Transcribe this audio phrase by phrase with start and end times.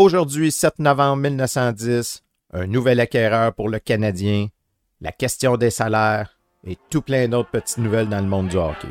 [0.00, 4.46] Aujourd'hui, 7 novembre 1910, un nouvel acquéreur pour le Canadien,
[5.00, 8.86] la question des salaires et tout plein d'autres petites nouvelles dans le monde du hockey.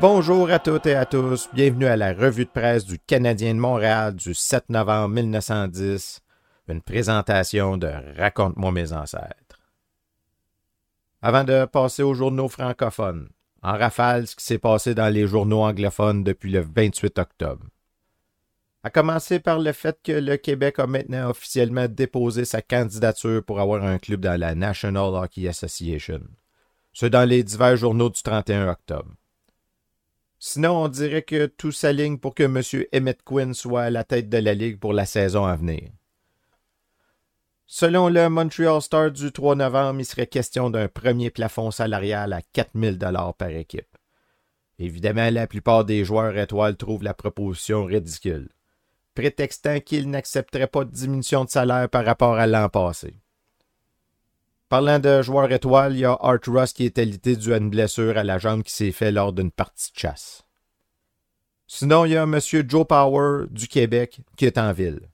[0.00, 3.58] Bonjour à toutes et à tous, bienvenue à la revue de presse du Canadien de
[3.58, 6.20] Montréal du 7 novembre 1910,
[6.68, 9.60] une présentation de Raconte-moi mes ancêtres.
[11.22, 13.28] Avant de passer aux journaux francophones,
[13.62, 17.66] en rafale ce qui s'est passé dans les journaux anglophones depuis le 28 octobre.
[18.82, 23.58] À commencer par le fait que le Québec a maintenant officiellement déposé sa candidature pour
[23.58, 26.20] avoir un club dans la National Hockey Association.
[26.92, 29.10] Ce dans les divers journaux du 31 octobre.
[30.38, 32.62] Sinon, on dirait que tout s'aligne pour que M.
[32.94, 35.90] Emmett Quinn soit à la tête de la Ligue pour la saison à venir.
[37.68, 42.40] Selon le Montreal Star du 3 novembre, il serait question d'un premier plafond salarial à
[42.40, 43.96] 4000 dollars par équipe.
[44.78, 48.50] Évidemment, la plupart des joueurs étoiles trouvent la proposition ridicule,
[49.14, 53.18] prétextant qu'ils n'accepteraient pas de diminution de salaire par rapport à l'an passé.
[54.68, 57.70] Parlant de joueurs étoiles, il y a Art Ross qui est alité dû à une
[57.70, 60.44] blessure à la jambe qui s'est faite lors d'une partie de chasse.
[61.66, 62.38] Sinon, il y a M.
[62.68, 65.08] Joe Power du Québec qui est en ville.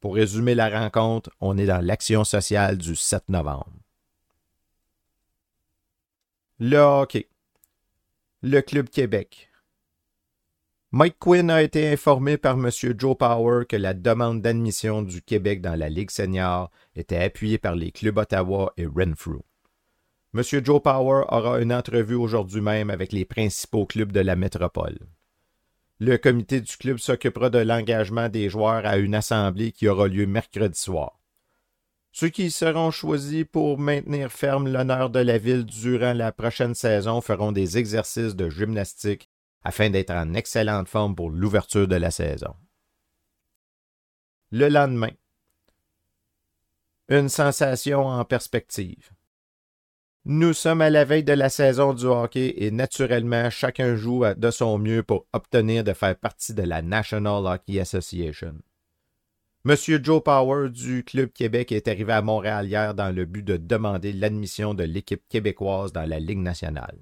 [0.00, 3.70] Pour résumer la rencontre, on est dans l'action sociale du 7 novembre.
[6.58, 7.28] Le hockey.
[8.42, 9.50] Le Club Québec.
[10.92, 12.70] Mike Quinn a été informé par M.
[12.98, 17.76] Joe Power que la demande d'admission du Québec dans la Ligue senior était appuyée par
[17.76, 19.42] les clubs Ottawa et Renfrew.
[20.34, 20.42] M.
[20.42, 24.98] Joe Power aura une entrevue aujourd'hui même avec les principaux clubs de la métropole.
[26.00, 30.26] Le comité du club s'occupera de l'engagement des joueurs à une assemblée qui aura lieu
[30.26, 31.20] mercredi soir.
[32.10, 37.20] Ceux qui seront choisis pour maintenir ferme l'honneur de la ville durant la prochaine saison
[37.20, 39.28] feront des exercices de gymnastique
[39.62, 42.54] afin d'être en excellente forme pour l'ouverture de la saison.
[44.50, 45.12] Le lendemain.
[47.10, 49.10] Une sensation en perspective.
[50.26, 54.50] Nous sommes à la veille de la saison du hockey et naturellement, chacun joue de
[54.50, 58.54] son mieux pour obtenir de faire partie de la National Hockey Association.
[59.64, 63.56] Monsieur Joe Power du Club Québec est arrivé à Montréal hier dans le but de
[63.56, 66.98] demander l'admission de l'équipe québécoise dans la Ligue nationale.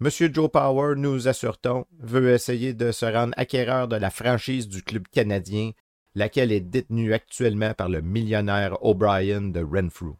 [0.00, 4.82] Monsieur Joe Power, nous assure-t-on, veut essayer de se rendre acquéreur de la franchise du
[4.82, 5.70] club canadien,
[6.16, 10.16] laquelle est détenue actuellement par le millionnaire O'Brien de Renfrew.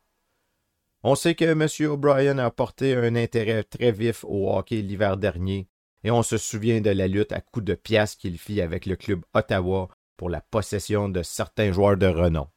[1.05, 1.91] On sait que M.
[1.91, 5.69] O'Brien a porté un intérêt très vif au hockey l'hiver dernier,
[6.03, 8.97] et on se souvient de la lutte à coups de pièces qu'il fit avec le
[8.97, 12.49] club Ottawa pour la possession de certains joueurs de renom.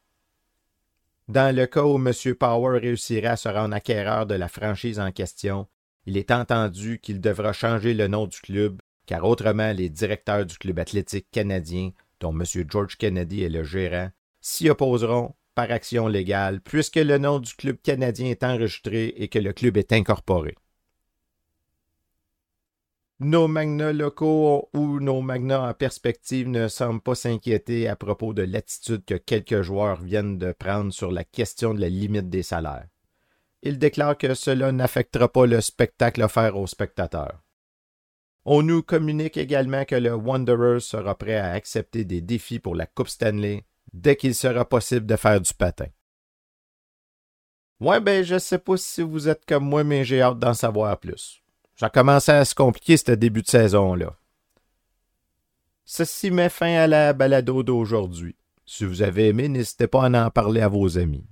[1.27, 2.11] Dans le cas où M.
[2.35, 5.67] Power réussirait à se rendre acquéreur de la franchise en question,
[6.07, 10.57] il est entendu qu'il devra changer le nom du club, car autrement les directeurs du
[10.57, 12.43] club athlétique canadien, dont M.
[12.67, 14.09] George Kennedy est le gérant,
[14.41, 19.39] s'y opposeront par action légale, puisque le nom du club canadien est enregistré et que
[19.39, 20.55] le club est incorporé.
[23.19, 28.41] Nos magnats locaux ou nos magnats en perspective ne semblent pas s'inquiéter à propos de
[28.41, 32.87] l'attitude que quelques joueurs viennent de prendre sur la question de la limite des salaires
[33.63, 37.41] il déclare que cela n'affectera pas le spectacle offert aux spectateurs.
[38.43, 42.87] On nous communique également que le Wanderer sera prêt à accepter des défis pour la
[42.87, 45.87] Coupe Stanley dès qu'il sera possible de faire du patin.
[47.79, 50.99] Ouais, ben, je sais pas si vous êtes comme moi, mais j'ai hâte d'en savoir
[50.99, 51.41] plus.
[51.75, 54.15] Ça commence à se compliquer ce début de saison-là.
[55.83, 58.35] Ceci met fin à la balado d'aujourd'hui.
[58.65, 61.25] Si vous avez aimé, n'hésitez pas à en parler à vos amis.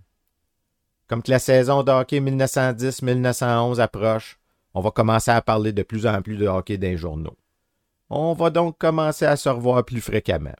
[1.07, 4.39] Comme que la saison de hockey 1910-1911 approche,
[4.73, 7.37] on va commencer à parler de plus en plus de hockey dans les journaux.
[8.09, 10.55] On va donc commencer à se revoir plus fréquemment.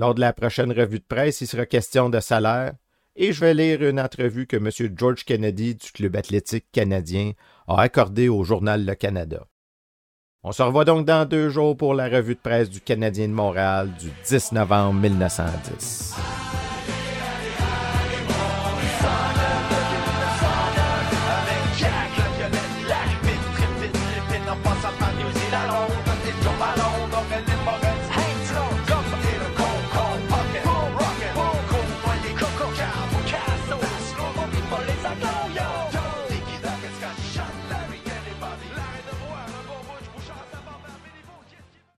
[0.00, 2.72] Lors de la prochaine revue de presse, il sera question de salaire
[3.16, 4.70] et je vais lire une entrevue que M.
[4.96, 7.32] George Kennedy du Club athlétique canadien
[7.68, 9.44] a accordée au journal Le Canada.
[10.42, 13.34] On se revoit donc dans deux jours pour la revue de presse du Canadien de
[13.34, 16.14] Montréal du 10 novembre 1910.